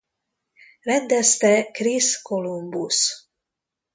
[0.83, 3.29] Rendezte Chris Columbus.